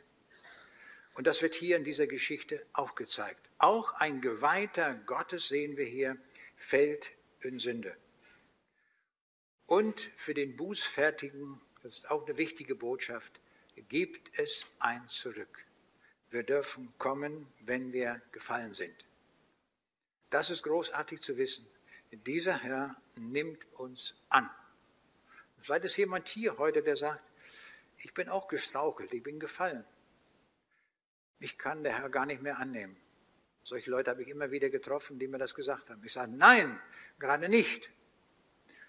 [1.15, 3.49] Und das wird hier in dieser Geschichte auch gezeigt.
[3.57, 6.17] Auch ein Geweihter Gottes, sehen wir hier,
[6.55, 7.11] fällt
[7.41, 7.97] in Sünde.
[9.65, 13.41] Und für den Bußfertigen, das ist auch eine wichtige Botschaft,
[13.89, 15.65] gibt es ein Zurück.
[16.29, 19.05] Wir dürfen kommen, wenn wir gefallen sind.
[20.31, 21.67] Das ist großartig zu wissen.
[22.11, 24.49] Dieser Herr nimmt uns an.
[25.59, 27.21] Vielleicht ist jemand hier heute, der sagt,
[27.97, 29.85] ich bin auch gestrauchelt, ich bin gefallen.
[31.39, 32.97] Ich kann der Herr gar nicht mehr annehmen.
[33.63, 36.03] Solche Leute habe ich immer wieder getroffen, die mir das gesagt haben.
[36.03, 36.81] Ich sage, nein,
[37.19, 37.91] gerade nicht.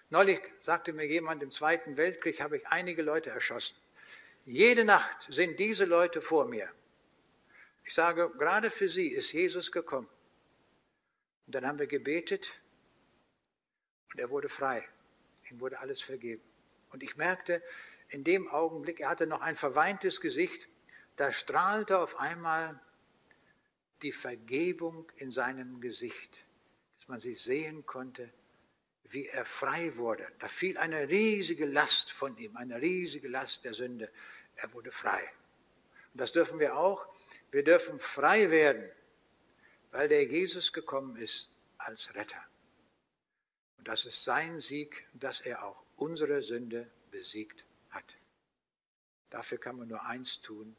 [0.09, 3.75] Neulich sagte mir jemand, im Zweiten Weltkrieg habe ich einige Leute erschossen.
[4.45, 6.69] Jede Nacht sind diese Leute vor mir.
[7.83, 10.09] Ich sage, gerade für sie ist Jesus gekommen.
[11.45, 12.61] Und dann haben wir gebetet
[14.13, 14.87] und er wurde frei.
[15.49, 16.43] Ihm wurde alles vergeben.
[16.89, 17.61] Und ich merkte
[18.09, 20.69] in dem Augenblick, er hatte noch ein verweintes Gesicht,
[21.15, 22.79] da strahlte auf einmal
[24.01, 26.45] die Vergebung in seinem Gesicht,
[26.99, 28.31] dass man sie sehen konnte,
[29.05, 30.27] wie er frei wurde.
[30.39, 34.11] Da fiel eine riesige Last von ihm, eine riesige Last der Sünde.
[34.55, 35.21] Er wurde frei.
[36.13, 37.07] Und das dürfen wir auch.
[37.51, 38.89] Wir dürfen frei werden,
[39.93, 42.43] weil der Jesus gekommen ist als Retter.
[43.77, 48.17] Und das ist sein Sieg, dass er auch unsere Sünde besiegt hat.
[49.29, 50.75] Dafür kann man nur eins tun.